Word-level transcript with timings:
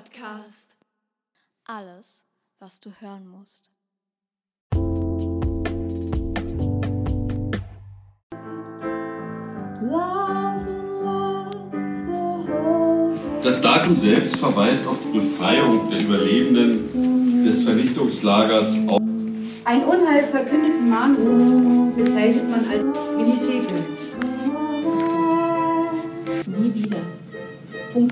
Podcast. 0.00 0.78
Alles, 1.66 2.22
was 2.58 2.80
du 2.80 2.90
hören 3.00 3.28
musst. 3.28 3.68
Das 13.42 13.60
Datum 13.60 13.94
selbst 13.94 14.36
verweist 14.36 14.86
auf 14.86 14.96
die 15.04 15.18
Befreiung 15.18 15.90
der 15.90 16.00
Überlebenden 16.00 17.44
des 17.44 17.62
Vernichtungslagers. 17.62 18.68
Ein 19.64 19.84
Unheil 19.84 20.22
verkündeten 20.28 20.88
Mahnruf 20.88 21.94
bezeichnet 21.94 22.50
man 22.50 22.66
als 22.70 22.99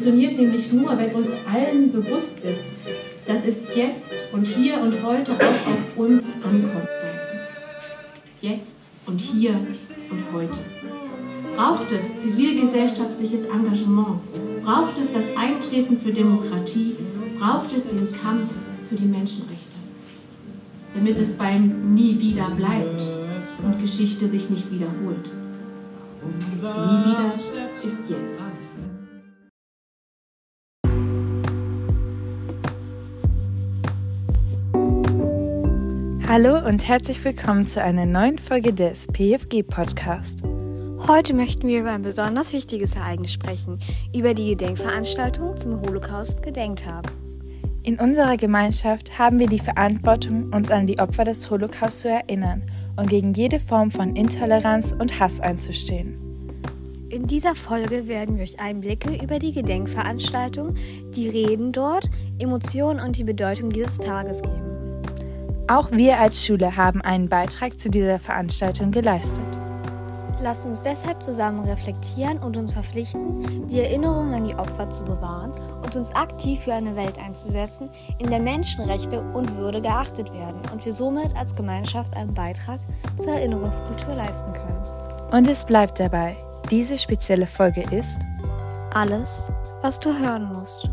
Funktioniert 0.08 0.40
nämlich 0.40 0.72
nur, 0.72 0.96
wenn 0.96 1.10
uns 1.10 1.32
allen 1.52 1.92
bewusst 1.92 2.40
ist, 2.40 2.64
dass 3.26 3.44
es 3.46 3.66
jetzt 3.76 4.14
und 4.32 4.46
hier 4.46 4.80
und 4.80 5.02
heute 5.02 5.32
auch 5.32 5.38
auf 5.42 5.96
uns 5.96 6.32
ankommt. 6.42 6.88
Jetzt 8.40 8.78
und 9.04 9.20
hier 9.20 9.50
und 9.50 10.32
heute. 10.32 10.58
Braucht 11.54 11.92
es 11.92 12.20
zivilgesellschaftliches 12.20 13.44
Engagement? 13.44 14.20
Braucht 14.64 14.98
es 14.98 15.12
das 15.12 15.26
Eintreten 15.36 16.00
für 16.00 16.10
Demokratie? 16.10 16.96
Braucht 17.38 17.76
es 17.76 17.86
den 17.86 18.08
Kampf 18.18 18.48
für 18.88 18.96
die 18.96 19.04
Menschenrechte? 19.04 19.76
Damit 20.94 21.18
es 21.18 21.34
beim 21.34 21.92
Nie 21.92 22.18
wieder 22.18 22.48
bleibt 22.56 23.02
und 23.62 23.78
Geschichte 23.78 24.26
sich 24.26 24.48
nicht 24.48 24.72
wiederholt. 24.72 25.26
Nie 26.62 26.97
Hallo 36.30 36.58
und 36.58 36.86
herzlich 36.86 37.24
willkommen 37.24 37.66
zu 37.66 37.82
einer 37.82 38.04
neuen 38.04 38.36
Folge 38.36 38.74
des 38.74 39.06
PFG 39.06 39.62
Podcast. 39.62 40.42
Heute 41.06 41.32
möchten 41.32 41.66
wir 41.66 41.80
über 41.80 41.92
ein 41.92 42.02
besonders 42.02 42.52
wichtiges 42.52 42.94
Ereignis 42.94 43.32
sprechen, 43.32 43.78
über 44.14 44.34
die 44.34 44.50
Gedenkveranstaltung 44.50 45.56
zum 45.56 45.80
Holocaust-Gedenktag. 45.80 47.10
In 47.82 47.98
unserer 47.98 48.36
Gemeinschaft 48.36 49.18
haben 49.18 49.38
wir 49.38 49.46
die 49.46 49.58
Verantwortung, 49.58 50.52
uns 50.52 50.70
an 50.70 50.86
die 50.86 50.98
Opfer 50.98 51.24
des 51.24 51.48
Holocaust 51.48 52.00
zu 52.00 52.10
erinnern 52.10 52.62
und 52.96 53.08
gegen 53.08 53.32
jede 53.32 53.58
Form 53.58 53.90
von 53.90 54.14
Intoleranz 54.14 54.94
und 54.98 55.18
Hass 55.18 55.40
einzustehen. 55.40 56.18
In 57.08 57.26
dieser 57.26 57.54
Folge 57.54 58.06
werden 58.06 58.36
wir 58.36 58.42
euch 58.42 58.60
Einblicke 58.60 59.14
über 59.16 59.38
die 59.38 59.52
Gedenkveranstaltung, 59.52 60.74
die 61.16 61.30
Reden 61.30 61.72
dort, 61.72 62.10
Emotionen 62.38 63.00
und 63.00 63.16
die 63.16 63.24
Bedeutung 63.24 63.70
dieses 63.70 63.96
Tages 63.96 64.42
geben. 64.42 64.67
Auch 65.70 65.90
wir 65.90 66.18
als 66.18 66.46
Schule 66.46 66.76
haben 66.76 67.02
einen 67.02 67.28
Beitrag 67.28 67.78
zu 67.78 67.90
dieser 67.90 68.18
Veranstaltung 68.18 68.90
geleistet. 68.90 69.44
Lasst 70.40 70.64
uns 70.64 70.80
deshalb 70.80 71.22
zusammen 71.22 71.64
reflektieren 71.66 72.38
und 72.38 72.56
uns 72.56 72.72
verpflichten, 72.72 73.66
die 73.66 73.80
Erinnerung 73.80 74.32
an 74.32 74.44
die 74.44 74.54
Opfer 74.54 74.88
zu 74.88 75.04
bewahren 75.04 75.52
und 75.82 75.94
uns 75.94 76.14
aktiv 76.14 76.60
für 76.60 76.72
eine 76.72 76.96
Welt 76.96 77.18
einzusetzen, 77.18 77.90
in 78.18 78.30
der 78.30 78.40
Menschenrechte 78.40 79.20
und 79.20 79.56
Würde 79.56 79.82
geachtet 79.82 80.32
werden 80.32 80.62
und 80.72 80.86
wir 80.86 80.92
somit 80.92 81.36
als 81.36 81.54
Gemeinschaft 81.54 82.16
einen 82.16 82.32
Beitrag 82.32 82.80
zur 83.16 83.34
Erinnerungskultur 83.34 84.14
leisten 84.14 84.52
können. 84.54 85.32
Und 85.32 85.48
es 85.48 85.66
bleibt 85.66 86.00
dabei, 86.00 86.34
diese 86.70 86.96
spezielle 86.96 87.46
Folge 87.46 87.82
ist 87.90 88.22
Alles, 88.94 89.52
was 89.82 90.00
du 90.00 90.16
hören 90.18 90.50
musst. 90.50 90.88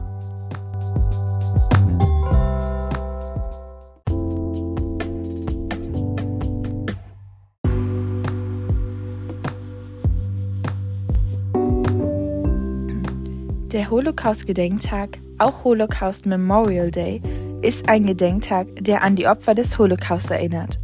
Der 13.75 13.89
Holocaust-Gedenktag, 13.89 15.19
auch 15.37 15.65
Holocaust 15.65 16.25
Memorial 16.25 16.89
Day, 16.89 17.21
ist 17.61 17.89
ein 17.89 18.05
Gedenktag, 18.05 18.67
der 18.79 19.03
an 19.03 19.17
die 19.17 19.27
Opfer 19.27 19.53
des 19.53 19.77
Holocaust 19.77 20.31
erinnert. 20.31 20.79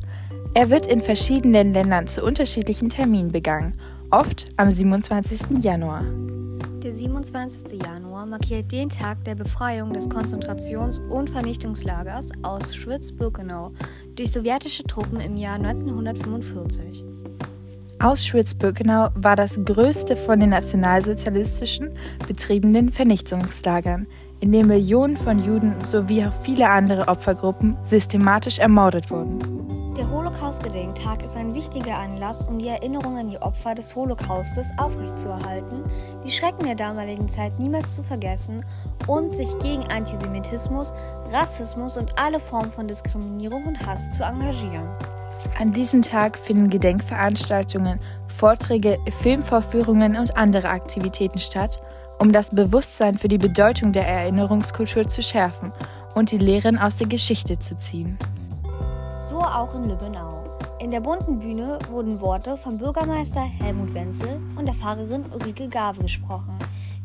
Er 0.55 0.69
wird 0.69 0.87
in 0.87 0.99
verschiedenen 0.99 1.73
Ländern 1.73 2.07
zu 2.07 2.21
unterschiedlichen 2.21 2.89
Terminen 2.89 3.31
begangen, 3.31 3.79
oft 4.09 4.47
am 4.57 4.69
27. 4.69 5.63
Januar. 5.63 6.03
Der 6.83 6.93
27. 6.93 7.81
Januar 7.81 8.25
markiert 8.25 8.73
den 8.73 8.89
Tag 8.89 9.23
der 9.23 9.35
Befreiung 9.35 9.93
des 9.93 10.09
Konzentrations- 10.09 10.99
und 11.07 11.29
Vernichtungslagers 11.29 12.31
Auschwitz-Birkenau 12.41 13.71
durch 14.15 14.33
sowjetische 14.33 14.83
Truppen 14.83 15.21
im 15.21 15.37
Jahr 15.37 15.55
1945. 15.55 17.05
Auschwitz-Birkenau 18.03 19.09
war 19.13 19.35
das 19.35 19.59
größte 19.63 20.15
von 20.15 20.39
den 20.39 20.49
nationalsozialistischen 20.49 21.95
betriebenen 22.27 22.91
Vernichtungslagern, 22.91 24.07
in 24.39 24.51
dem 24.51 24.67
Millionen 24.67 25.15
von 25.15 25.37
Juden 25.37 25.75
sowie 25.85 26.25
auch 26.25 26.33
viele 26.41 26.67
andere 26.67 27.07
Opfergruppen 27.07 27.77
systematisch 27.83 28.57
ermordet 28.57 29.11
wurden. 29.11 29.37
Der 29.95 30.09
Holocaust-Gedenktag 30.09 31.23
ist 31.23 31.35
ein 31.35 31.53
wichtiger 31.53 31.95
Anlass, 31.95 32.43
um 32.43 32.57
die 32.57 32.69
Erinnerung 32.69 33.17
an 33.17 33.29
die 33.29 33.39
Opfer 33.39 33.75
des 33.75 33.95
Holocaustes 33.95 34.71
aufrechtzuerhalten, 34.77 35.83
die 36.25 36.31
Schrecken 36.31 36.65
der 36.65 36.75
damaligen 36.75 37.27
Zeit 37.27 37.59
niemals 37.59 37.95
zu 37.95 38.03
vergessen 38.03 38.65
und 39.05 39.35
sich 39.35 39.59
gegen 39.59 39.83
Antisemitismus, 39.91 40.91
Rassismus 41.31 41.97
und 41.97 42.17
alle 42.17 42.39
Formen 42.39 42.71
von 42.71 42.87
Diskriminierung 42.87 43.63
und 43.67 43.85
Hass 43.85 44.09
zu 44.09 44.23
engagieren. 44.23 44.89
An 45.59 45.73
diesem 45.73 46.01
Tag 46.01 46.37
finden 46.37 46.69
Gedenkveranstaltungen, 46.69 47.99
Vorträge, 48.27 48.97
Filmvorführungen 49.21 50.17
und 50.17 50.37
andere 50.37 50.69
Aktivitäten 50.69 51.39
statt, 51.39 51.79
um 52.19 52.31
das 52.31 52.49
Bewusstsein 52.49 53.17
für 53.17 53.27
die 53.27 53.37
Bedeutung 53.37 53.91
der 53.91 54.07
Erinnerungskultur 54.07 55.07
zu 55.07 55.21
schärfen 55.21 55.71
und 56.15 56.31
die 56.31 56.37
Lehren 56.37 56.77
aus 56.77 56.97
der 56.97 57.07
Geschichte 57.07 57.59
zu 57.59 57.75
ziehen. 57.75 58.17
So 59.19 59.39
auch 59.39 59.73
in 59.75 59.89
Lübbenau. 59.89 60.43
In 60.79 60.89
der 60.89 60.99
bunten 60.99 61.39
Bühne 61.39 61.77
wurden 61.91 62.19
Worte 62.21 62.57
vom 62.57 62.77
Bürgermeister 62.77 63.41
Helmut 63.41 63.93
Wenzel 63.93 64.39
und 64.57 64.65
der 64.65 64.73
Pfarrerin 64.73 65.25
Ulrike 65.31 65.67
Gave 65.67 66.01
gesprochen. 66.01 66.57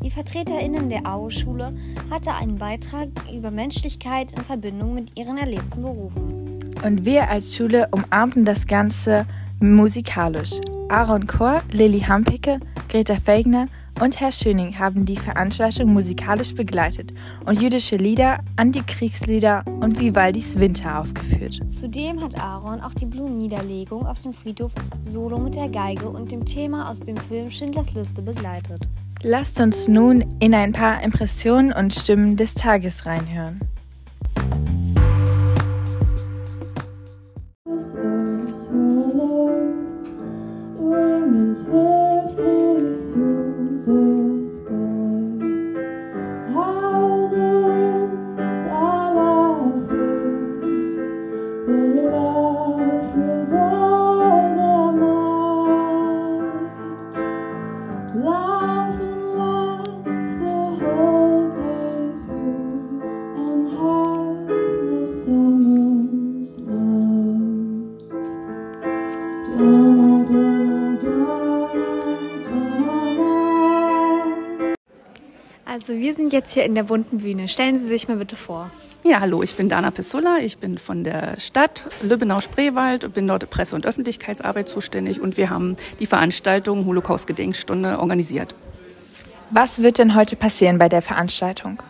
Die 0.03 0.09
VertreterInnen 0.09 0.89
der 0.89 1.05
AO-Schule 1.05 1.73
hatte 2.09 2.33
einen 2.33 2.55
Beitrag 2.55 3.09
über 3.31 3.51
Menschlichkeit 3.51 4.33
in 4.33 4.43
Verbindung 4.43 4.93
mit 4.93 5.17
ihren 5.17 5.37
erlebten 5.37 5.81
Berufen. 5.81 6.46
Und 6.83 7.05
wir 7.05 7.29
als 7.29 7.55
Schule 7.55 7.87
umarmten 7.91 8.45
das 8.45 8.67
Ganze 8.67 9.25
musikalisch. 9.59 10.59
Aaron 10.89 11.27
Kor, 11.27 11.61
Lilly 11.71 12.01
Hampicke, 12.01 12.59
Greta 12.87 13.15
Fegner 13.15 13.65
und 13.99 14.19
Herr 14.19 14.31
Schöning 14.31 14.77
haben 14.77 15.05
die 15.05 15.17
Veranstaltung 15.17 15.91
musikalisch 15.91 16.53
begleitet 16.53 17.13
und 17.45 17.59
jüdische 17.61 17.97
Lieder, 17.97 18.39
Antikriegslieder 18.55 19.65
und 19.65 19.99
Vivaldis 19.99 20.59
Winter 20.59 20.99
aufgeführt. 20.99 21.59
Zudem 21.67 22.21
hat 22.21 22.39
Aaron 22.39 22.79
auch 22.81 22.93
die 22.93 23.07
Blumenniederlegung 23.07 24.05
auf 24.05 24.19
dem 24.19 24.33
Friedhof 24.33 24.71
Solo 25.03 25.39
mit 25.39 25.55
der 25.55 25.69
Geige 25.69 26.07
und 26.07 26.31
dem 26.31 26.45
Thema 26.45 26.89
aus 26.89 26.99
dem 26.99 27.17
Film 27.17 27.49
Schindlers 27.49 27.95
Liste 27.95 28.21
begleitet. 28.21 28.87
Lasst 29.23 29.59
uns 29.59 29.87
nun 29.87 30.23
in 30.39 30.53
ein 30.53 30.73
paar 30.73 31.03
Impressionen 31.03 31.73
und 31.73 31.93
Stimmen 31.93 32.37
des 32.37 32.53
Tages 32.53 33.07
reinhören. 33.07 33.59
Also 75.65 75.93
wir 75.93 76.13
sind 76.13 76.33
jetzt 76.33 76.53
hier 76.53 76.65
in 76.65 76.75
der 76.75 76.83
bunten 76.83 77.19
Bühne. 77.19 77.47
Stellen 77.47 77.77
Sie 77.77 77.85
sich 77.85 78.07
mal 78.07 78.17
bitte 78.17 78.35
vor. 78.35 78.71
Ja, 79.03 79.19
hallo, 79.21 79.41
ich 79.43 79.55
bin 79.55 79.69
Dana 79.69 79.91
Pissola, 79.91 80.39
ich 80.39 80.57
bin 80.57 80.77
von 80.77 81.03
der 81.03 81.39
Stadt 81.39 81.87
Lübbenau-Spreewald 82.01 83.05
und 83.05 83.13
bin 83.13 83.27
dort 83.27 83.49
Presse- 83.49 83.75
und 83.75 83.85
Öffentlichkeitsarbeit 83.85 84.67
zuständig 84.67 85.21
und 85.21 85.37
wir 85.37 85.49
haben 85.49 85.77
die 85.99 86.05
Veranstaltung 86.05 86.85
Holocaust-Gedenkstunde 86.85 87.99
organisiert. 87.99 88.53
Was 89.49 89.81
wird 89.81 89.99
denn 89.99 90.15
heute 90.15 90.35
passieren 90.35 90.77
bei 90.77 90.89
der 90.89 91.01
Veranstaltung? 91.01 91.81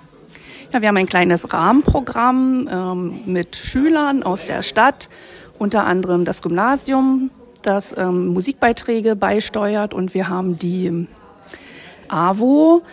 Ja, 0.74 0.82
wir 0.82 0.90
haben 0.90 0.98
ein 0.98 1.08
kleines 1.08 1.54
Rahmenprogramm 1.54 2.70
ähm, 2.70 3.22
mit 3.26 3.56
Schülern 3.56 4.22
aus 4.22 4.46
der 4.46 4.62
Stadt, 4.62 5.10
unter 5.58 5.86
anderem 5.86 6.24
das 6.24 6.42
Gymnasium, 6.42 7.32
das 7.68 7.96
ähm, 7.98 8.28
Musikbeiträge 8.28 9.16
beisteuert 9.16 9.94
und 9.94 10.14
wir 10.14 10.30
haben 10.30 10.58
die 10.58 11.08
AWO-Schule, 12.08 12.86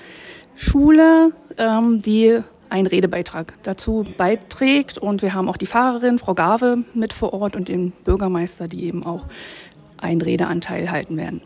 ähm, 1.56 2.02
die 2.02 2.40
einen 2.70 2.86
Redebeitrag 2.88 3.54
dazu 3.62 4.04
beiträgt 4.16 4.98
und 4.98 5.22
wir 5.22 5.32
haben 5.34 5.48
auch 5.48 5.56
die 5.56 5.66
Fahrerin, 5.66 6.18
Frau 6.18 6.34
Gave, 6.34 6.78
mit 6.92 7.12
vor 7.12 7.32
Ort 7.32 7.54
und 7.54 7.68
den 7.68 7.92
Bürgermeister, 8.04 8.66
die 8.66 8.84
eben 8.84 9.06
auch 9.06 9.26
einen 9.96 10.20
Redeanteil 10.20 10.90
halten 10.90 11.16
werden. 11.16 11.40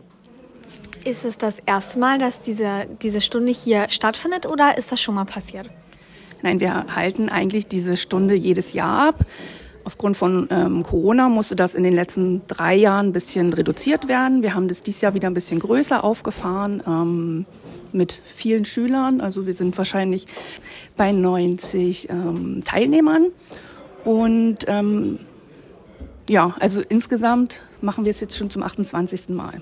Ist 1.05 1.23
es 1.23 1.37
das 1.37 1.59
erste 1.59 1.99
Mal, 1.99 2.17
dass 2.17 2.41
diese, 2.41 2.87
diese 3.01 3.21
Stunde 3.21 3.51
hier 3.51 3.85
stattfindet 3.89 4.47
oder 4.47 4.77
ist 4.77 4.91
das 4.91 4.99
schon 5.01 5.15
mal 5.15 5.25
passiert? 5.25 5.69
Nein, 6.41 6.59
wir 6.59 6.95
halten 6.95 7.29
eigentlich 7.29 7.67
diese 7.67 7.95
Stunde 7.95 8.33
jedes 8.33 8.73
Jahr 8.73 9.09
ab. 9.09 9.25
Aufgrund 9.89 10.17
von 10.17 10.47
ähm, 10.51 10.83
Corona 10.83 11.29
musste 11.29 11.55
das 11.55 11.73
in 11.73 11.81
den 11.81 11.93
letzten 11.93 12.43
drei 12.45 12.75
Jahren 12.75 13.07
ein 13.07 13.11
bisschen 13.11 13.51
reduziert 13.53 14.07
werden. 14.07 14.43
Wir 14.43 14.53
haben 14.53 14.67
das 14.67 14.83
dieses 14.83 15.01
Jahr 15.01 15.15
wieder 15.15 15.27
ein 15.27 15.33
bisschen 15.33 15.59
größer 15.59 16.03
aufgefahren 16.03 16.83
ähm, 16.85 17.47
mit 17.91 18.21
vielen 18.23 18.65
Schülern. 18.65 19.19
Also 19.19 19.47
wir 19.47 19.53
sind 19.53 19.75
wahrscheinlich 19.79 20.27
bei 20.95 21.11
90 21.11 22.07
ähm, 22.11 22.61
Teilnehmern. 22.63 23.29
Und 24.05 24.59
ähm, 24.67 25.17
ja, 26.29 26.55
also 26.59 26.81
insgesamt 26.87 27.63
machen 27.81 28.05
wir 28.05 28.11
es 28.11 28.19
jetzt 28.19 28.37
schon 28.37 28.51
zum 28.51 28.61
28. 28.61 29.29
Mal. 29.29 29.59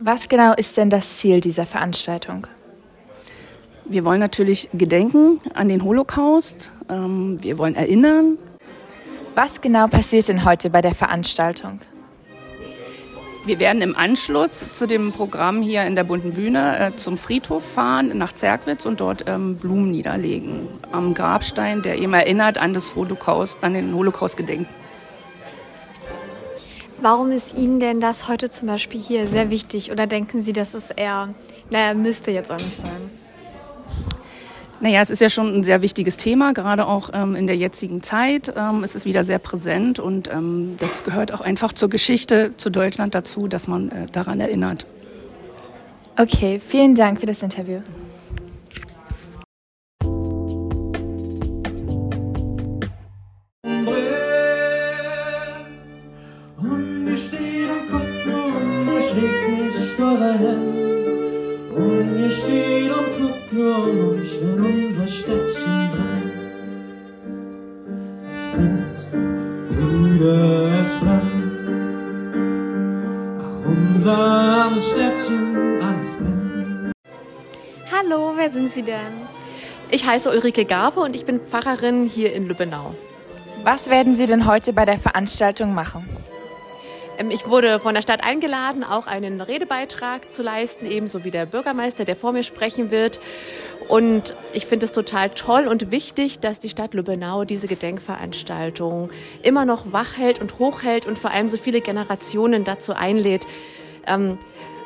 Was 0.00 0.28
genau 0.28 0.52
ist 0.52 0.76
denn 0.76 0.90
das 0.90 1.16
Ziel 1.16 1.40
dieser 1.40 1.64
Veranstaltung? 1.64 2.46
Wir 3.86 4.04
wollen 4.04 4.20
natürlich 4.20 4.68
gedenken 4.74 5.38
an 5.54 5.68
den 5.68 5.82
Holocaust. 5.82 6.72
Ähm, 6.90 7.42
wir 7.42 7.56
wollen 7.56 7.74
erinnern. 7.74 8.36
Was 9.34 9.60
genau 9.60 9.86
passiert 9.86 10.28
denn 10.28 10.44
heute 10.44 10.70
bei 10.70 10.80
der 10.80 10.94
Veranstaltung? 10.94 11.80
Wir 13.46 13.58
werden 13.58 13.80
im 13.80 13.96
Anschluss 13.96 14.66
zu 14.72 14.86
dem 14.86 15.12
Programm 15.12 15.62
hier 15.62 15.84
in 15.84 15.94
der 15.94 16.04
Bunten 16.04 16.32
Bühne 16.32 16.78
äh, 16.78 16.96
zum 16.96 17.16
Friedhof 17.16 17.64
fahren 17.64 18.18
nach 18.18 18.32
Zerkwitz 18.32 18.84
und 18.84 19.00
dort 19.00 19.24
ähm, 19.26 19.56
Blumen 19.56 19.90
niederlegen 19.92 20.68
am 20.92 21.14
Grabstein, 21.14 21.80
der 21.82 21.96
eben 21.98 22.12
erinnert 22.12 22.58
an 22.58 22.74
das 22.74 22.94
Holocaust, 22.96 23.56
an 23.62 23.74
den 23.74 23.94
Holocaust 23.94 24.36
gedenken. 24.36 24.68
Warum 27.00 27.30
ist 27.30 27.56
Ihnen 27.56 27.80
denn 27.80 28.00
das 28.00 28.28
heute 28.28 28.50
zum 28.50 28.68
Beispiel 28.68 29.00
hier 29.00 29.26
sehr 29.26 29.50
wichtig 29.50 29.90
oder 29.90 30.06
denken 30.06 30.42
Sie, 30.42 30.52
dass 30.52 30.74
es 30.74 30.90
eher, 30.90 31.32
naja, 31.70 31.94
müsste 31.94 32.30
jetzt 32.30 32.52
auch 32.52 32.58
nicht 32.58 32.76
sein? 32.76 33.19
Naja, 34.80 35.02
es 35.02 35.10
ist 35.10 35.20
ja 35.20 35.28
schon 35.28 35.54
ein 35.54 35.62
sehr 35.62 35.82
wichtiges 35.82 36.16
Thema, 36.16 36.54
gerade 36.54 36.86
auch 36.86 37.10
ähm, 37.12 37.36
in 37.36 37.46
der 37.46 37.56
jetzigen 37.56 38.02
Zeit. 38.02 38.52
Ähm, 38.56 38.82
es 38.82 38.94
ist 38.94 39.04
wieder 39.04 39.24
sehr 39.24 39.38
präsent 39.38 39.98
und 39.98 40.32
ähm, 40.32 40.76
das 40.78 41.04
gehört 41.04 41.32
auch 41.32 41.42
einfach 41.42 41.74
zur 41.74 41.90
Geschichte, 41.90 42.56
zu 42.56 42.70
Deutschland 42.70 43.14
dazu, 43.14 43.46
dass 43.46 43.68
man 43.68 43.90
äh, 43.90 44.06
daran 44.06 44.40
erinnert. 44.40 44.86
Okay, 46.16 46.58
vielen 46.58 46.94
Dank 46.94 47.20
für 47.20 47.26
das 47.26 47.42
Interview. 47.42 47.80
Ich 79.92 80.06
heiße 80.06 80.30
Ulrike 80.30 80.64
Garve 80.64 81.00
und 81.00 81.16
ich 81.16 81.24
bin 81.24 81.40
Pfarrerin 81.40 82.06
hier 82.06 82.32
in 82.32 82.46
Lübbenau. 82.46 82.94
Was 83.64 83.90
werden 83.90 84.14
Sie 84.14 84.28
denn 84.28 84.46
heute 84.46 84.72
bei 84.72 84.84
der 84.84 84.98
Veranstaltung 84.98 85.74
machen? 85.74 86.08
Ähm, 87.18 87.32
Ich 87.32 87.48
wurde 87.48 87.80
von 87.80 87.94
der 87.94 88.02
Stadt 88.02 88.22
eingeladen, 88.22 88.84
auch 88.84 89.08
einen 89.08 89.40
Redebeitrag 89.40 90.30
zu 90.30 90.44
leisten, 90.44 90.86
ebenso 90.86 91.24
wie 91.24 91.32
der 91.32 91.44
Bürgermeister, 91.44 92.04
der 92.04 92.14
vor 92.14 92.30
mir 92.32 92.44
sprechen 92.44 92.92
wird. 92.92 93.18
Und 93.88 94.36
ich 94.52 94.66
finde 94.66 94.86
es 94.86 94.92
total 94.92 95.30
toll 95.30 95.66
und 95.66 95.90
wichtig, 95.90 96.38
dass 96.38 96.60
die 96.60 96.68
Stadt 96.68 96.94
Lübbenau 96.94 97.44
diese 97.44 97.66
Gedenkveranstaltung 97.66 99.10
immer 99.42 99.64
noch 99.64 99.92
wach 99.92 100.16
hält 100.16 100.40
und 100.40 100.60
hochhält 100.60 101.04
und 101.04 101.18
vor 101.18 101.32
allem 101.32 101.48
so 101.48 101.56
viele 101.56 101.80
Generationen 101.80 102.62
dazu 102.62 102.92
einlädt. 102.92 103.44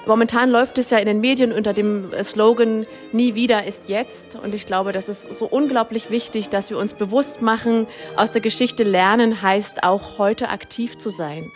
Momentan 0.06 0.51
läuft 0.51 0.77
es 0.79 0.91
ja 0.91 0.99
in 0.99 1.06
den 1.06 1.21
Medien 1.21 1.53
unter 1.53 1.73
dem 1.73 2.11
Slogan 2.23 2.87
Nie 3.12 3.35
wieder 3.35 3.65
ist 3.65 3.89
jetzt. 3.89 4.37
Und 4.37 4.55
ich 4.55 4.67
glaube, 4.67 4.93
das 4.93 5.09
ist 5.09 5.39
so 5.39 5.47
unglaublich 5.47 6.11
wichtig, 6.11 6.51
dass 6.51 6.69
wir 6.71 6.79
uns 6.79 6.95
bewusst 6.95 7.41
machen, 7.41 7.87
aus 8.17 8.31
der 8.31 8.43
Geschichte 8.43 8.85
lernen 8.85 9.41
heißt 9.41 9.83
auch 9.83 10.19
heute 10.19 10.51
aktiv 10.51 10.99
zu 10.99 11.11
sein 11.11 11.51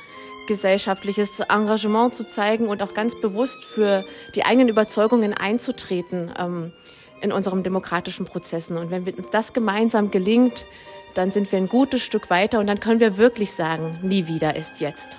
gesellschaftliches 0.49 1.41
Engagement 1.41 2.15
zu 2.15 2.27
zeigen 2.27 2.69
und 2.69 2.83
auch 2.83 2.95
ganz 2.95 3.21
bewusst 3.21 3.67
für 3.67 4.03
die 4.35 4.47
eigenen 4.47 4.71
Überzeugungen 4.71 5.35
einzutreten 5.35 6.33
ähm, 6.39 6.73
in 7.21 7.33
unserem 7.33 7.63
demokratischen 7.63 8.25
Prozessen. 8.25 8.79
Und 8.79 8.91
wenn 8.91 9.05
uns 9.05 9.29
das 9.31 9.53
gemeinsam 9.53 10.11
gelingt, 10.11 10.65
dann 11.15 11.31
sind 11.31 11.53
wir 11.53 11.59
ein 11.59 11.69
gutes 11.69 12.03
Stück 12.03 12.31
weiter 12.31 12.61
und 12.61 12.67
dann 12.67 12.81
können 12.81 12.99
wir 12.99 13.19
wirklich 13.19 13.53
sagen, 13.53 13.99
nie 14.03 14.27
wieder 14.27 14.57
ist 14.57 14.81
jetzt. 14.81 15.19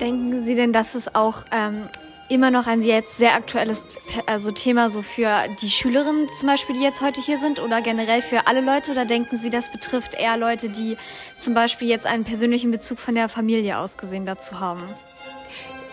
Denken 0.00 0.40
Sie 0.40 0.56
denn, 0.56 0.72
dass 0.72 0.96
es 0.96 1.14
auch 1.14 1.44
ähm, 1.52 1.88
immer 2.28 2.50
noch 2.50 2.66
ein 2.66 2.82
jetzt 2.82 3.16
sehr 3.16 3.34
aktuelles 3.34 3.86
also 4.26 4.50
Thema 4.50 4.90
so 4.90 5.02
für 5.02 5.30
die 5.62 5.70
Schülerinnen 5.70 6.28
zum 6.28 6.48
Beispiel, 6.48 6.76
die 6.76 6.82
jetzt 6.82 7.00
heute 7.00 7.20
hier 7.20 7.38
sind 7.38 7.60
oder 7.60 7.80
generell 7.80 8.22
für 8.22 8.46
alle 8.46 8.60
Leute? 8.60 8.92
Oder 8.92 9.04
denken 9.04 9.36
Sie, 9.36 9.50
das 9.50 9.70
betrifft 9.70 10.14
eher 10.14 10.36
Leute, 10.36 10.68
die 10.68 10.96
zum 11.36 11.54
Beispiel 11.54 11.88
jetzt 11.88 12.06
einen 12.06 12.24
persönlichen 12.24 12.70
Bezug 12.70 12.98
von 12.98 13.14
der 13.14 13.28
Familie 13.28 13.78
aus 13.78 13.96
gesehen 13.96 14.26
dazu 14.26 14.60
haben? 14.60 14.82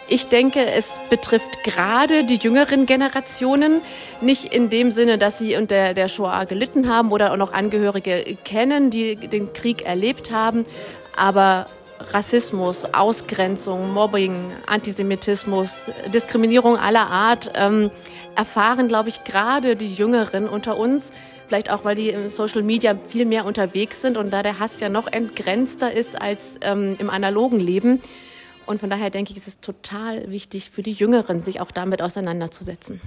Ich 0.08 0.28
denke, 0.28 0.64
es 0.64 1.00
betrifft 1.10 1.64
gerade 1.64 2.26
die 2.26 2.36
jüngeren 2.36 2.86
Generationen, 2.86 3.82
nicht 4.22 4.54
in 4.54 4.70
dem 4.70 4.92
Sinne, 4.92 5.18
dass 5.18 5.40
sie 5.40 5.56
unter 5.56 5.96
der 5.96 6.10
Shoah 6.10 6.46
gelitten 6.46 6.88
haben 6.88 7.12
oder 7.12 7.32
auch 7.32 7.38
noch 7.38 7.54
Angehörige 7.54 8.38
kennen, 8.44 8.92
die 8.92 9.16
den 9.16 9.52
Krieg 9.54 9.84
erlebt 9.84 10.30
haben, 10.30 10.64
aber 11.16 11.68
Rassismus, 12.00 12.86
Ausgrenzung, 12.94 13.94
Mobbing, 13.94 14.52
Antisemitismus, 14.68 15.92
Diskriminierung 16.14 16.78
aller 16.78 17.08
Art 17.08 17.52
ähm, 17.56 17.92
erfahren, 18.36 18.88
glaube 18.88 19.10
ich, 19.10 19.24
gerade 19.24 19.76
die 19.76 19.94
Jüngeren 19.94 20.48
unter 20.48 20.78
uns. 20.78 21.14
Vielleicht 21.48 21.72
auch, 21.72 21.86
weil 21.86 21.96
die 21.96 22.10
im 22.10 22.30
Social 22.30 22.64
Media 22.64 22.96
viel 22.96 23.26
mehr 23.26 23.46
unterwegs 23.46 24.02
sind 24.02 24.18
und 24.18 24.32
da 24.32 24.44
der 24.44 24.60
Hass 24.60 24.80
ja 24.80 24.90
noch 24.90 25.08
entgrenzter 25.08 25.92
ist 25.92 26.20
als 26.20 26.58
ähm, 26.62 26.96
im 27.00 27.10
analogen 27.10 27.60
Leben. 27.60 28.02
Und 28.66 28.80
von 28.80 28.90
daher 28.90 29.12
denke 29.12 29.32
ich, 29.32 29.38
ist 29.38 29.48
es 29.48 29.60
total 29.60 30.32
wichtig 30.32 30.72
für 30.72 30.82
die 30.82 30.94
Jüngeren, 30.94 31.44
sich 31.44 31.62
auch 31.62 31.72
damit 31.72 32.02
auseinanderzusetzen. 32.02 33.00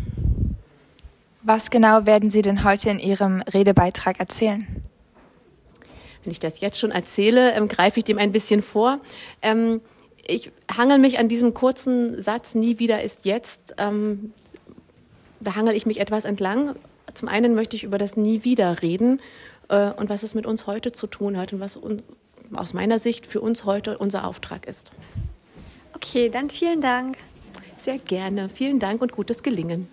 Was 1.42 1.70
genau 1.70 2.06
werden 2.06 2.30
Sie 2.30 2.42
denn 2.42 2.64
heute 2.64 2.90
in 2.90 2.98
Ihrem 3.00 3.42
Redebeitrag 3.42 4.20
erzählen? 4.20 4.66
Wenn 6.28 6.32
ich 6.32 6.40
das 6.40 6.60
jetzt 6.60 6.78
schon 6.78 6.90
erzähle, 6.90 7.54
ähm, 7.54 7.68
greife 7.68 8.00
ich 8.00 8.04
dem 8.04 8.18
ein 8.18 8.32
bisschen 8.32 8.60
vor. 8.60 9.00
Ähm, 9.40 9.80
ich 10.26 10.50
hangel 10.70 10.98
mich 10.98 11.18
an 11.18 11.26
diesem 11.26 11.54
kurzen 11.54 12.20
Satz, 12.20 12.54
nie 12.54 12.78
wieder 12.78 13.02
ist 13.02 13.24
jetzt. 13.24 13.76
Ähm, 13.78 14.34
da 15.40 15.56
hangel 15.56 15.74
ich 15.74 15.86
mich 15.86 16.00
etwas 16.00 16.26
entlang. 16.26 16.76
Zum 17.14 17.28
einen 17.28 17.54
möchte 17.54 17.76
ich 17.76 17.84
über 17.84 17.96
das 17.96 18.18
Nie 18.18 18.44
wieder 18.44 18.82
reden 18.82 19.22
äh, 19.70 19.90
und 19.92 20.10
was 20.10 20.22
es 20.22 20.34
mit 20.34 20.44
uns 20.44 20.66
heute 20.66 20.92
zu 20.92 21.06
tun 21.06 21.38
hat 21.38 21.54
und 21.54 21.60
was 21.60 21.78
un 21.78 22.02
aus 22.52 22.74
meiner 22.74 22.98
Sicht 22.98 23.24
für 23.24 23.40
uns 23.40 23.64
heute 23.64 23.96
unser 23.96 24.26
Auftrag 24.26 24.66
ist. 24.66 24.92
Okay, 25.94 26.28
dann 26.28 26.50
vielen 26.50 26.82
Dank. 26.82 27.16
Sehr 27.78 27.96
gerne. 27.96 28.50
Vielen 28.50 28.78
Dank 28.80 29.00
und 29.00 29.12
gutes 29.12 29.42
Gelingen. 29.42 29.88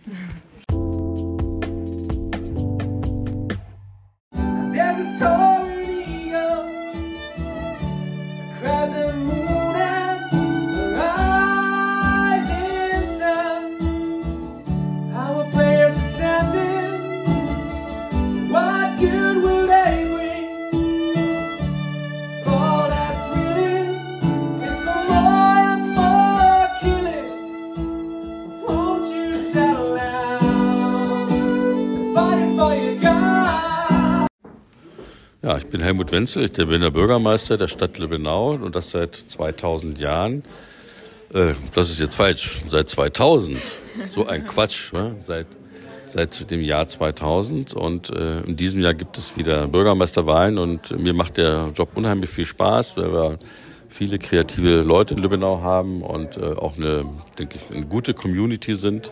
Bin 35.76 35.84
Helmut 35.84 36.14
Wenzel, 36.14 36.46
ich 36.46 36.54
bin 36.54 36.80
der 36.80 36.90
Bürgermeister 36.90 37.58
der 37.58 37.68
Stadt 37.68 37.98
Lübbenau 37.98 38.52
und 38.52 38.78
das 38.78 38.92
seit 38.92 39.14
2000 39.14 40.00
Jahren. 40.00 40.46
Äh, 41.34 41.52
das 41.74 41.90
ist 41.90 42.00
jetzt 42.00 42.16
falsch, 42.16 42.62
seit 42.66 42.88
2000. 42.88 43.60
So 44.10 44.26
ein 44.26 44.48
Quatsch, 44.48 44.94
ne? 44.94 45.18
seit, 45.28 45.48
seit 46.08 46.50
dem 46.50 46.62
Jahr 46.62 46.88
2000. 46.88 47.74
Und 47.74 48.10
äh, 48.10 48.40
in 48.44 48.56
diesem 48.56 48.80
Jahr 48.80 48.94
gibt 48.94 49.18
es 49.18 49.36
wieder 49.36 49.68
Bürgermeisterwahlen 49.68 50.60
und 50.60 50.98
mir 50.98 51.14
macht 51.14 51.36
der 51.36 51.74
Job 51.76 51.90
unheimlich 51.96 52.30
viel 52.30 52.46
Spaß, 52.46 52.96
weil 52.96 53.12
wir 53.12 53.40
viele 53.90 54.18
kreative 54.18 54.80
Leute 54.80 55.16
in 55.16 55.20
Lübbenau 55.22 55.60
haben 55.60 56.04
und 56.04 56.38
äh, 56.38 56.54
auch 56.54 56.78
eine, 56.78 57.06
denke 57.38 57.58
ich, 57.58 57.76
eine 57.76 57.86
gute 57.86 58.14
Community 58.14 58.76
sind 58.76 59.12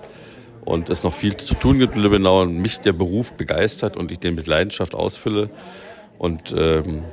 und 0.63 0.89
es 0.89 1.03
noch 1.03 1.13
viel 1.13 1.35
zu 1.35 1.55
tun 1.55 1.79
gibt 1.79 1.97
in 1.97 2.01
Lübbenau 2.03 2.43
und 2.43 2.57
mich 2.57 2.79
der 2.79 2.93
Beruf 2.93 3.33
begeistert 3.33 3.97
und 3.97 4.13
ich 4.13 4.19
den 4.19 4.35
mit 4.35 4.47
Leidenschaft 4.47 4.95
ausfülle. 4.95 5.49
Und 6.23 6.55
ähm, 6.57 7.03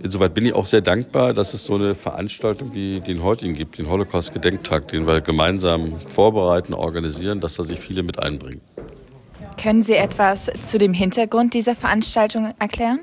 insoweit 0.00 0.32
bin 0.32 0.46
ich 0.46 0.54
auch 0.54 0.64
sehr 0.64 0.80
dankbar, 0.80 1.34
dass 1.34 1.54
es 1.54 1.66
so 1.66 1.74
eine 1.74 1.96
Veranstaltung 1.96 2.72
wie 2.72 3.00
den 3.00 3.20
heutigen 3.20 3.54
gibt, 3.54 3.78
den 3.78 3.90
Holocaust-Gedenktag, 3.90 4.86
den 4.86 5.08
wir 5.08 5.20
gemeinsam 5.22 5.98
vorbereiten, 6.08 6.72
organisieren, 6.72 7.40
dass 7.40 7.56
da 7.56 7.64
sich 7.64 7.80
viele 7.80 8.04
mit 8.04 8.20
einbringen. 8.20 8.60
Können 9.60 9.82
Sie 9.82 9.96
etwas 9.96 10.52
zu 10.60 10.78
dem 10.78 10.92
Hintergrund 10.92 11.54
dieser 11.54 11.74
Veranstaltung 11.74 12.54
erklären? 12.60 13.00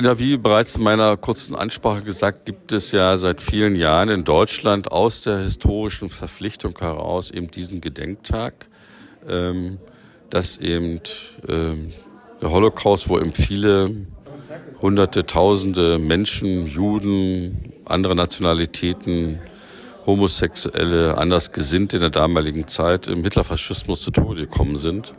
Ja, 0.00 0.16
wie 0.20 0.36
bereits 0.36 0.76
in 0.76 0.84
meiner 0.84 1.16
kurzen 1.16 1.56
Ansprache 1.56 2.02
gesagt, 2.02 2.44
gibt 2.44 2.70
es 2.70 2.92
ja 2.92 3.16
seit 3.16 3.40
vielen 3.40 3.74
Jahren 3.74 4.10
in 4.10 4.22
Deutschland 4.22 4.92
aus 4.92 5.22
der 5.22 5.38
historischen 5.38 6.08
Verpflichtung 6.08 6.78
heraus 6.78 7.32
eben 7.32 7.50
diesen 7.50 7.80
Gedenktag, 7.80 8.68
ähm, 9.28 9.78
dass 10.30 10.56
eben 10.58 11.00
ähm, 11.48 11.92
der 12.40 12.50
Holocaust, 12.50 13.08
wo 13.08 13.18
eben 13.18 13.32
viele 13.32 14.06
hunderte, 14.80 15.26
tausende 15.26 15.98
Menschen, 15.98 16.66
Juden, 16.66 17.72
andere 17.84 18.14
Nationalitäten, 18.14 19.38
Homosexuelle, 20.04 21.18
Andersgesinnte 21.18 21.96
in 21.96 22.02
der 22.02 22.10
damaligen 22.10 22.68
Zeit 22.68 23.08
im 23.08 23.22
Hitlerfaschismus 23.24 24.02
zu 24.02 24.10
Tode 24.10 24.46
gekommen 24.46 24.76
sind. 24.76 25.14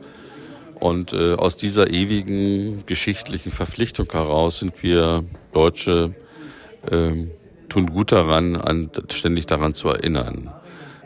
Und 0.79 1.11
äh, 1.13 1.33
aus 1.33 1.57
dieser 1.57 1.89
ewigen 1.89 2.85
geschichtlichen 2.85 3.51
Verpflichtung 3.51 4.07
heraus 4.11 4.59
sind 4.59 4.83
wir 4.83 5.23
Deutsche 5.51 6.13
äh, 6.89 7.25
tun 7.67 7.87
gut 7.87 8.11
daran, 8.11 8.55
an, 8.55 8.91
ständig 9.11 9.47
daran 9.47 9.73
zu 9.73 9.89
erinnern, 9.89 10.51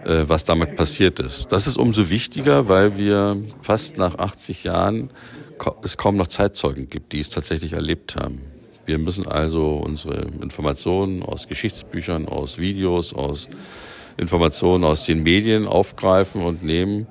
äh, 0.04 0.26
was 0.28 0.44
damit 0.46 0.76
passiert 0.76 1.20
ist. 1.20 1.52
Das 1.52 1.68
ist 1.68 1.78
umso 1.78 2.10
wichtiger, 2.10 2.68
weil 2.68 2.98
wir 2.98 3.42
fast 3.62 3.98
nach 3.98 4.18
80 4.18 4.66
Jahren 4.66 5.10
es 5.84 5.98
kaum 5.98 6.18
noch 6.18 6.28
Zeitzeugen 6.28 6.90
gibt, 6.90 7.14
die 7.14 7.20
es 7.20 7.30
tatsächlich 7.30 7.74
erlebt 7.74 8.16
haben. 8.16 8.42
Wir 8.86 8.98
müssen 8.98 9.28
also 9.28 9.76
unsere 9.76 10.22
Informationen 10.42 11.24
aus 11.24 11.48
Geschichtsbüchern, 11.48 12.28
aus 12.28 12.58
Videos, 12.58 13.14
aus 13.14 13.48
Informationen 14.18 14.84
aus 14.84 15.06
den 15.06 15.24
Medien 15.24 15.68
aufgreifen 15.68 16.42
und 16.42 16.64
nehmen 16.64 17.08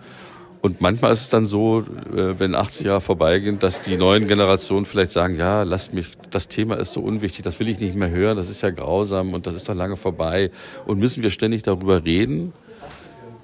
und 0.62 0.82
manchmal 0.82 1.12
ist 1.12 1.22
es 1.22 1.28
dann 1.30 1.46
so, 1.46 1.80
äh, 2.14 2.38
wenn 2.38 2.54
80 2.54 2.86
Jahre 2.86 3.00
vorbeigehen, 3.00 3.58
dass 3.58 3.82
die 3.82 3.96
neuen 3.96 4.28
Generationen 4.28 4.84
vielleicht 4.84 5.10
sagen, 5.10 5.36
ja, 5.36 5.62
lasst 5.62 5.94
mich, 5.94 6.08
das 6.30 6.48
Thema 6.48 6.76
ist 6.76 6.92
so 6.92 7.00
unwichtig, 7.00 7.42
das 7.44 7.58
will 7.60 7.68
ich 7.68 7.80
nicht 7.80 7.94
mehr 7.94 8.10
hören, 8.10 8.36
das 8.36 8.50
ist 8.50 8.60
ja 8.60 8.70
grausam 8.70 9.32
und 9.32 9.46
das 9.46 9.54
ist 9.54 9.68
doch 9.68 9.74
lange 9.74 9.96
vorbei. 9.96 10.50
Und 10.86 10.98
müssen 10.98 11.22
wir 11.22 11.30
ständig 11.30 11.62
darüber 11.62 12.04
reden? 12.04 12.52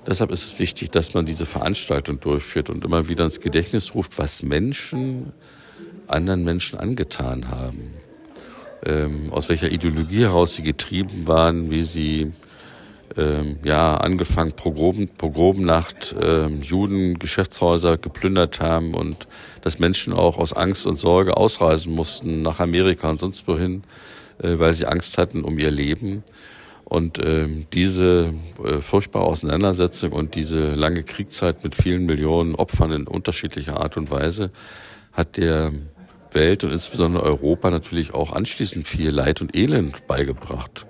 Deshalb 0.07 0.31
ist 0.31 0.45
es 0.45 0.59
wichtig, 0.59 0.91
dass 0.91 1.15
man 1.15 1.27
diese 1.27 1.47
Veranstaltung 1.47 2.21
durchführt 2.21 2.71
und 2.71 2.85
immer 2.85 3.09
wieder 3.09 3.25
ins 3.25 3.41
Gedächtnis 3.41 3.95
ruft, 3.95 4.19
was 4.19 4.43
Menschen 4.43 5.33
anderen 6.09 6.45
Menschen 6.45 6.79
angetan 6.79 7.51
haben. 7.51 7.95
Ähm, 8.85 9.33
aus 9.33 9.49
welcher 9.49 9.71
Ideologie 9.71 10.23
heraus 10.23 10.55
sie 10.55 10.63
getrieben 10.63 11.27
waren, 11.27 11.71
wie 11.71 11.83
sie 11.83 12.33
ähm, 13.17 13.59
ja, 13.65 13.97
angefangen 13.97 14.53
Pogrom, 14.53 15.09
Pogromnacht, 15.09 16.15
ähm, 16.21 16.63
Juden 16.63 17.19
Geschäftshäuser 17.19 17.97
geplündert 17.97 18.61
haben 18.61 18.95
und 18.95 19.27
dass 19.63 19.79
Menschen 19.79 20.13
auch 20.13 20.39
aus 20.39 20.53
Angst 20.53 20.87
und 20.87 20.99
Sorge 20.99 21.37
ausreisen 21.37 21.95
mussten 21.95 22.43
nach 22.43 22.61
Amerika 22.61 23.09
und 23.09 23.21
sonst 23.21 23.49
wohin, 23.49 23.85
äh, 24.39 24.59
weil 24.59 24.73
sie 24.73 24.87
Angst 24.87 25.19
hatten 25.19 25.43
um 25.43 25.59
ihr 25.59 25.71
Leben. 25.71 26.23
Und 26.87 27.19
ähm, 27.19 27.67
diese 27.73 28.33
äh, 28.65 28.81
furchtbare 28.81 29.27
Auseinandersetzung 29.27 30.13
und 30.13 30.35
diese 30.37 30.75
lange 30.75 31.03
Kriegszeit 31.03 31.63
mit 31.63 31.75
vielen 31.75 32.07
Millionen 32.07 32.55
Opfern 32.55 32.93
in 32.93 33.07
unterschiedlicher 33.07 33.81
Art 33.81 33.97
und 33.97 34.11
Weise 34.11 34.51
hat 35.13 35.37
der 35.37 35.73
Welt 36.33 36.65
und 36.65 36.73
insbesondere 36.73 37.25
Europa 37.25 37.71
natürlich 37.71 38.15
auch 38.15 38.33
anschließend 38.33 38.87
viel 38.87 39.11
Leid 39.11 39.41
und 39.41 39.57
Elend 39.57 40.07
beigebracht 40.07 40.87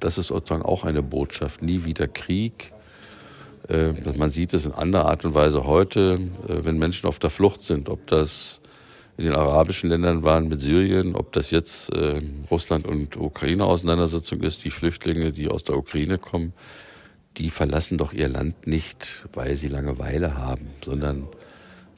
das 0.00 0.18
ist 0.18 0.28
sozusagen 0.28 0.62
auch 0.62 0.84
eine 0.84 1.02
Botschaft. 1.02 1.62
Nie 1.62 1.84
wieder 1.84 2.08
Krieg. 2.08 2.72
Äh, 3.68 3.92
man 4.16 4.30
sieht 4.30 4.54
es 4.54 4.66
in 4.66 4.72
anderer 4.72 5.06
Art 5.06 5.24
und 5.24 5.34
Weise 5.34 5.64
heute, 5.64 6.18
äh, 6.48 6.64
wenn 6.64 6.78
Menschen 6.78 7.06
auf 7.06 7.18
der 7.18 7.30
Flucht 7.30 7.62
sind, 7.62 7.88
ob 7.88 8.06
das 8.06 8.60
in 9.18 9.24
den 9.24 9.34
arabischen 9.34 9.90
Ländern 9.90 10.22
waren 10.22 10.48
mit 10.48 10.60
Syrien, 10.60 11.16
ob 11.16 11.32
das 11.32 11.50
jetzt 11.50 11.92
äh, 11.92 12.22
Russland 12.50 12.86
und 12.86 13.16
Ukraine 13.16 13.64
Auseinandersetzung 13.64 14.40
ist, 14.42 14.64
die 14.64 14.70
Flüchtlinge, 14.70 15.32
die 15.32 15.48
aus 15.48 15.64
der 15.64 15.76
Ukraine 15.76 16.18
kommen, 16.18 16.52
die 17.36 17.50
verlassen 17.50 17.98
doch 17.98 18.12
ihr 18.12 18.28
Land 18.28 18.68
nicht, 18.68 19.26
weil 19.32 19.56
sie 19.56 19.66
Langeweile 19.66 20.36
haben, 20.36 20.68
sondern 20.84 21.26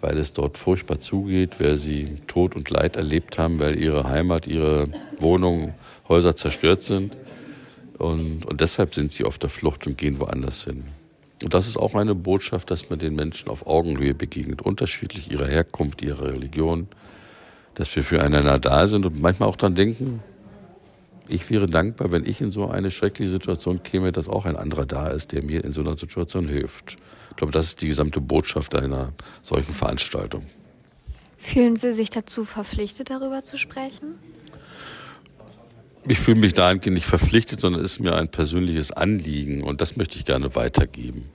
weil 0.00 0.16
es 0.16 0.32
dort 0.32 0.56
furchtbar 0.56 0.98
zugeht, 0.98 1.60
weil 1.60 1.76
sie 1.76 2.16
Tod 2.26 2.56
und 2.56 2.70
Leid 2.70 2.96
erlebt 2.96 3.38
haben, 3.38 3.58
weil 3.58 3.78
ihre 3.78 4.04
Heimat, 4.04 4.46
ihre 4.46 4.88
Wohnungen, 5.18 5.74
Häuser 6.08 6.34
zerstört 6.34 6.82
sind. 6.82 7.18
Und, 7.98 8.46
und 8.46 8.62
deshalb 8.62 8.94
sind 8.94 9.12
sie 9.12 9.24
auf 9.24 9.38
der 9.38 9.50
Flucht 9.50 9.86
und 9.86 9.98
gehen 9.98 10.18
woanders 10.20 10.64
hin. 10.64 10.84
Und 11.42 11.54
das 11.54 11.66
ist 11.66 11.78
auch 11.78 11.94
eine 11.94 12.14
Botschaft, 12.14 12.70
dass 12.70 12.90
man 12.90 12.98
den 12.98 13.14
Menschen 13.14 13.48
auf 13.48 13.66
Augenhöhe 13.66 14.14
begegnet, 14.14 14.62
unterschiedlich 14.62 15.30
ihrer 15.30 15.46
Herkunft, 15.46 16.02
ihrer 16.02 16.32
Religion, 16.32 16.88
dass 17.74 17.94
wir 17.96 18.04
füreinander 18.04 18.58
da 18.58 18.86
sind 18.86 19.06
und 19.06 19.20
manchmal 19.20 19.48
auch 19.48 19.56
dann 19.56 19.74
denken, 19.74 20.20
ich 21.28 21.48
wäre 21.48 21.66
dankbar, 21.66 22.10
wenn 22.12 22.26
ich 22.26 22.40
in 22.40 22.52
so 22.52 22.68
eine 22.68 22.90
schreckliche 22.90 23.30
Situation 23.30 23.82
käme, 23.82 24.12
dass 24.12 24.28
auch 24.28 24.44
ein 24.44 24.56
anderer 24.56 24.84
da 24.84 25.08
ist, 25.08 25.32
der 25.32 25.42
mir 25.42 25.64
in 25.64 25.72
so 25.72 25.80
einer 25.80 25.96
Situation 25.96 26.48
hilft. 26.48 26.96
Ich 27.30 27.36
glaube, 27.36 27.52
das 27.52 27.66
ist 27.66 27.82
die 27.82 27.88
gesamte 27.88 28.20
Botschaft 28.20 28.74
einer 28.74 29.12
solchen 29.42 29.72
Veranstaltung. 29.72 30.44
Fühlen 31.38 31.76
Sie 31.76 31.94
sich 31.94 32.10
dazu 32.10 32.44
verpflichtet, 32.44 33.10
darüber 33.10 33.42
zu 33.44 33.56
sprechen? 33.56 34.18
Ich 36.08 36.18
fühle 36.18 36.40
mich 36.40 36.54
dahingehend 36.54 36.94
nicht 36.94 37.06
verpflichtet, 37.06 37.60
sondern 37.60 37.84
es 37.84 37.92
ist 37.92 38.00
mir 38.00 38.14
ein 38.14 38.28
persönliches 38.28 38.92
Anliegen 38.92 39.62
und 39.62 39.80
das 39.80 39.96
möchte 39.96 40.16
ich 40.16 40.24
gerne 40.24 40.54
weitergeben. 40.54 41.30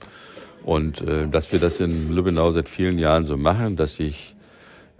Und 0.64 1.00
äh, 1.02 1.28
dass 1.28 1.52
wir 1.52 1.60
das 1.60 1.78
in 1.80 2.12
Lübbenau 2.12 2.52
seit 2.52 2.68
vielen 2.68 2.98
Jahren 2.98 3.24
so 3.24 3.36
machen, 3.36 3.76
dass 3.76 3.96
sich 3.96 4.34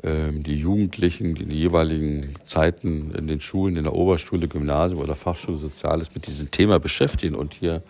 äh, 0.03 0.31
die 0.31 0.55
Jugendlichen 0.55 1.31
in 1.31 1.35
den 1.35 1.51
jeweiligen 1.51 2.35
Zeiten 2.45 3.13
in 3.13 3.27
den 3.27 3.41
Schulen, 3.41 3.77
in 3.77 3.85
der 3.85 3.95
Oberschule, 3.95 4.47
Gymnasium 4.47 5.01
oder 5.01 5.17
Fachschule 5.17 5.57
Soziales 5.57 6.15
mit 6.15 6.27
diesem 6.27 6.51
Thema 6.53 6.79
beschäftigen 6.79 7.35
und 7.35 7.55
hier 7.55 7.83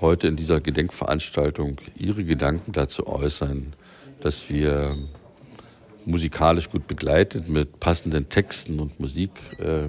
heute 0.00 0.28
in 0.28 0.36
dieser 0.36 0.60
Gedenkveranstaltung 0.60 1.80
ihre 1.96 2.24
Gedanken 2.24 2.72
dazu 2.72 3.06
äußern, 3.06 3.74
dass 4.20 4.48
wir 4.48 4.96
musikalisch 6.06 6.70
gut 6.70 6.86
begleitet 6.86 7.48
mit 7.48 7.80
passenden 7.80 8.28
Texten 8.28 8.78
und 8.78 9.00
Musik 9.00 9.30
äh, 9.58 9.88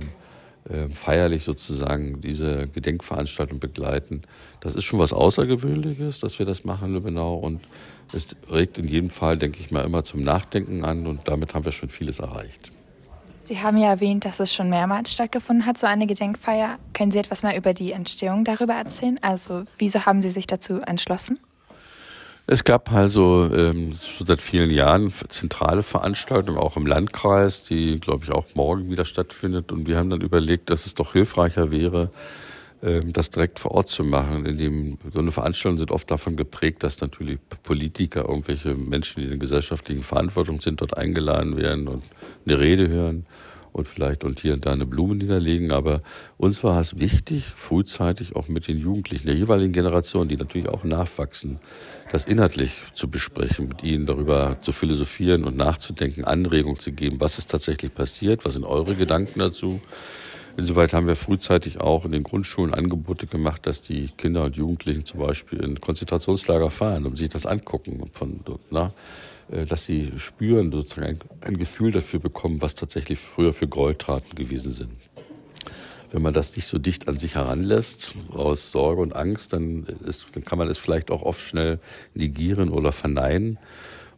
äh, 0.70 0.90
feierlich 0.90 1.44
sozusagen 1.44 2.22
diese 2.22 2.68
Gedenkveranstaltung 2.68 3.60
begleiten. 3.60 4.24
Das 4.60 4.76
ist 4.76 4.84
schon 4.86 5.00
was 5.00 5.14
Außergewöhnliches, 5.14 6.20
dass 6.20 6.40
wir 6.40 6.46
das 6.46 6.66
machen 6.66 6.90
in 6.90 6.94
Lübbenau 6.94 7.36
und 7.36 7.62
es 8.14 8.28
regt 8.52 8.78
in 8.78 8.88
jedem 8.88 9.10
Fall, 9.10 9.38
denke 9.38 9.60
ich 9.60 9.72
mal, 9.72 9.86
immer 9.86 10.04
zum 10.04 10.22
Nachdenken 10.22 10.86
an 10.86 11.08
und 11.08 11.28
damit 11.28 11.54
haben 11.54 11.66
wir 11.66 11.72
schon 11.72 11.90
vieles 11.90 12.20
erreicht. 12.20 12.72
Sie 13.44 13.62
haben 13.62 13.78
ja 13.78 13.88
erwähnt, 13.88 14.26
dass 14.26 14.42
es 14.42 14.54
schon 14.54 14.70
mehrmals 14.70 15.14
stattgefunden 15.14 15.66
hat, 15.66 15.78
so 15.78 15.88
eine 15.88 16.06
Gedenkfeier. 16.06 16.80
Können 16.94 17.12
Sie 17.12 17.18
etwas 17.18 17.44
mal 17.44 17.56
über 17.56 17.74
die 17.74 17.94
Entstehung 17.94 18.44
darüber 18.44 18.74
erzählen? 18.74 19.20
Also, 19.22 19.64
wieso 19.78 20.06
haben 20.06 20.22
Sie 20.22 20.30
sich 20.30 20.48
dazu 20.48 20.82
entschlossen? 20.82 21.40
Es 22.50 22.64
gab 22.64 22.94
also 22.94 23.50
ähm, 23.54 23.98
seit 24.24 24.40
vielen 24.40 24.72
Jahren 24.72 25.12
zentrale 25.28 25.84
Veranstaltungen, 25.84 26.58
auch 26.58 26.78
im 26.78 26.88
Landkreis, 26.88 27.66
die, 27.66 28.00
glaube 28.00 28.24
ich, 28.24 28.32
auch 28.32 28.46
morgen 28.56 28.90
wieder 28.90 29.04
stattfindet. 29.04 29.74
Und 29.74 29.86
wir 29.86 29.98
haben 29.98 30.10
dann 30.10 30.22
überlegt, 30.22 30.70
dass 30.70 30.86
es 30.86 30.94
doch 30.94 31.12
hilfreicher 31.12 31.72
wäre, 31.72 32.10
ähm, 32.82 33.12
das 33.12 33.32
direkt 33.32 33.60
vor 33.60 33.72
Ort 33.72 33.90
zu 33.90 34.06
machen. 34.06 34.46
In 34.46 34.58
dem, 34.58 34.98
so 35.12 35.20
eine 35.20 35.34
Veranstaltung 35.34 35.78
sind 35.78 35.92
oft 35.92 36.10
davon 36.10 36.38
geprägt, 36.38 36.84
dass 36.84 37.02
natürlich 37.02 37.38
Politiker, 37.64 38.30
irgendwelche 38.30 38.76
Menschen, 38.76 39.20
die 39.20 39.24
in 39.24 39.32
der 39.32 39.40
gesellschaftlichen 39.40 40.04
Verantwortung 40.04 40.62
sind, 40.62 40.80
dort 40.80 40.96
eingeladen 40.96 41.58
werden 41.58 41.90
und 41.90 42.04
eine 42.46 42.60
Rede 42.60 42.88
hören. 42.88 43.26
Und 43.78 43.88
vielleicht 43.88 44.24
und 44.24 44.40
hier 44.40 44.54
und 44.54 44.66
da 44.66 44.74
eine 44.74 44.86
Blume 44.86 45.16
niederlegen. 45.16 45.72
Aber 45.72 46.02
uns 46.38 46.64
war 46.64 46.80
es 46.80 47.00
wichtig, 47.00 47.46
frühzeitig 47.56 48.36
auch 48.36 48.48
mit 48.48 48.68
den 48.68 48.78
Jugendlichen 48.78 49.28
der 49.28 49.36
jeweiligen 49.36 49.74
Generation, 49.74 50.28
die 50.28 50.38
natürlich 50.38 50.70
auch 50.70 50.84
nachwachsen, 50.84 51.60
das 52.12 52.26
inhaltlich 52.26 52.72
zu 52.94 53.10
besprechen, 53.10 53.68
mit 53.68 53.84
ihnen 53.84 54.06
darüber 54.06 54.58
zu 54.62 54.72
philosophieren 54.72 55.44
und 55.44 55.58
nachzudenken, 55.58 56.26
Anregungen 56.26 56.80
zu 56.80 56.92
geben, 56.92 57.20
was 57.20 57.38
ist 57.38 57.52
tatsächlich 57.52 57.94
passiert, 57.94 58.46
was 58.46 58.54
sind 58.54 58.66
eure 58.66 58.96
Gedanken 58.96 59.40
dazu. 59.40 59.82
Insoweit 60.58 60.92
haben 60.94 61.06
wir 61.06 61.16
frühzeitig 61.16 61.80
auch 61.80 62.04
in 62.04 62.12
den 62.12 62.24
Grundschulen 62.24 62.74
Angebote 62.74 63.28
gemacht, 63.28 63.68
dass 63.68 63.84
die 63.84 64.10
Kinder 64.18 64.44
und 64.44 64.58
Jugendlichen 64.58 65.06
zum 65.06 65.20
Beispiel 65.20 65.60
in 65.60 65.80
Konzentrationslager 65.80 66.72
fahren 66.72 67.06
und 67.06 67.16
sich 67.16 67.30
das 67.30 67.46
angucken, 67.46 68.10
von, 68.12 68.40
na, 68.72 68.92
äh, 69.52 69.66
dass 69.66 69.86
sie 69.86 70.14
spüren, 70.18 70.72
sozusagen 70.72 71.10
ein, 71.10 71.20
ein 71.42 71.58
Gefühl 71.60 71.92
dafür 71.92 72.20
bekommen, 72.20 72.60
was 72.60 72.74
tatsächlich 72.74 73.20
früher 73.20 73.54
für 73.54 73.68
Gräueltaten 73.68 74.34
gewesen 74.34 74.74
sind. 74.74 74.90
Wenn 76.12 76.24
man 76.24 76.34
das 76.34 76.56
nicht 76.56 76.68
so 76.68 76.80
dicht 76.80 77.08
an 77.08 77.20
sich 77.20 77.36
heranlässt, 77.36 78.16
aus 78.32 78.72
Sorge 78.72 79.04
und 79.04 79.16
Angst, 79.16 79.54
dann, 79.54 79.86
ist, 80.06 80.26
dann 80.32 80.44
kann 80.44 80.58
man 80.58 80.70
es 80.70 80.80
vielleicht 80.80 81.12
auch 81.12 81.22
oft 81.22 81.42
schnell 81.42 81.80
negieren 82.16 82.70
oder 82.70 82.92
verneinen. 82.92 83.60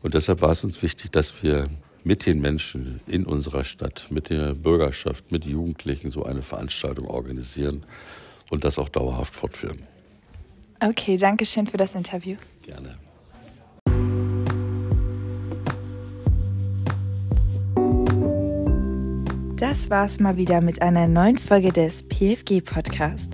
Und 0.04 0.14
deshalb 0.14 0.42
war 0.42 0.52
es 0.52 0.64
uns 0.64 0.82
wichtig, 0.82 1.12
dass 1.12 1.44
wir 1.44 1.68
mit 2.04 2.26
den 2.26 2.40
Menschen 2.42 3.02
in 3.08 3.26
unserer 3.26 3.64
Stadt, 3.64 4.08
mit 4.10 4.30
der 4.30 4.54
Bürgerschaft, 4.54 5.32
mit 5.32 5.46
Jugendlichen 5.46 6.12
so 6.12 6.24
eine 6.24 6.42
Veranstaltung 6.42 7.08
organisieren 7.08 7.84
und 8.50 8.64
das 8.64 8.80
auch 8.80 8.90
dauerhaft 8.90 9.34
fortführen. 9.34 9.84
Okay, 10.80 11.18
danke 11.18 11.46
schön 11.46 11.68
für 11.68 11.78
das 11.78 11.96
Interview. 11.96 12.38
Gerne. 12.64 12.98
Das 19.58 19.90
war's 19.90 20.22
mal 20.22 20.38
wieder 20.38 20.62
mit 20.62 20.82
einer 20.82 21.06
neuen 21.08 21.38
Folge 21.38 21.74
des 21.74 22.04
PFG 22.04 22.62
Podcast. 22.62 23.34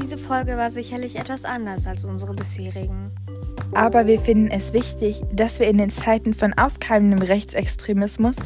Diese 0.00 0.16
Folge 0.16 0.56
war 0.56 0.70
sicherlich 0.70 1.16
etwas 1.16 1.44
anders 1.44 1.88
als 1.88 2.04
unsere 2.04 2.34
bisherigen. 2.34 3.10
Aber 3.72 4.06
wir 4.06 4.18
finden 4.18 4.50
es 4.50 4.72
wichtig, 4.72 5.22
dass 5.32 5.60
wir 5.60 5.68
in 5.68 5.78
den 5.78 5.90
Zeiten 5.90 6.34
von 6.34 6.52
aufkeimendem 6.54 7.22
Rechtsextremismus, 7.22 8.36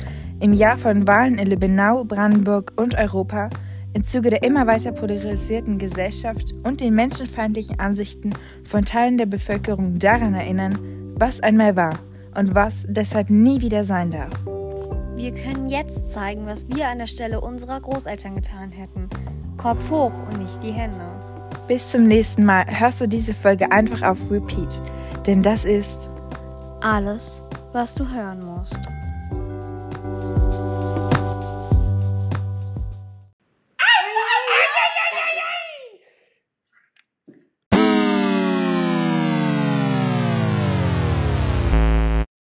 im 0.40 0.52
Jahr 0.52 0.76
von 0.76 1.06
Wahlen 1.06 1.38
in 1.38 1.48
Lübbenau, 1.48 2.04
Brandenburg 2.04 2.72
und 2.76 2.96
Europa, 2.96 3.48
im 3.94 4.02
Zuge 4.02 4.30
der 4.30 4.42
immer 4.42 4.66
weiter 4.66 4.92
polarisierten 4.92 5.78
Gesellschaft 5.78 6.52
und 6.64 6.80
den 6.80 6.94
menschenfeindlichen 6.94 7.78
Ansichten 7.78 8.30
von 8.68 8.84
Teilen 8.84 9.16
der 9.16 9.26
Bevölkerung 9.26 9.98
daran 9.98 10.34
erinnern, 10.34 11.14
was 11.16 11.40
einmal 11.40 11.76
war 11.76 11.94
und 12.34 12.54
was 12.54 12.84
deshalb 12.88 13.30
nie 13.30 13.60
wieder 13.60 13.84
sein 13.84 14.10
darf. 14.10 14.32
Wir 15.16 15.32
können 15.32 15.68
jetzt 15.68 16.12
zeigen, 16.12 16.44
was 16.44 16.68
wir 16.68 16.88
an 16.88 16.98
der 16.98 17.06
Stelle 17.06 17.40
unserer 17.40 17.80
Großeltern 17.80 18.34
getan 18.34 18.72
hätten. 18.72 19.08
Kopf 19.56 19.88
hoch 19.88 20.12
und 20.28 20.42
nicht 20.42 20.60
die 20.62 20.72
Hände. 20.72 21.06
Bis 21.66 21.90
zum 21.90 22.04
nächsten 22.04 22.44
Mal 22.44 22.66
hörst 22.66 23.00
du 23.00 23.08
diese 23.08 23.32
Folge 23.32 23.72
einfach 23.72 24.02
auf 24.02 24.18
Repeat, 24.30 24.82
denn 25.26 25.42
das 25.42 25.64
ist 25.64 26.10
alles, 26.82 27.42
was 27.72 27.94
du 27.94 28.06
hören 28.06 28.44
musst. 28.44 28.78